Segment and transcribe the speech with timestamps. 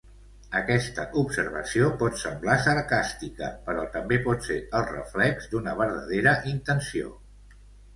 [0.59, 7.19] Aquesta observació pot semblar sarcàstica, però també pot ser el reflex d'una verdadera intenció.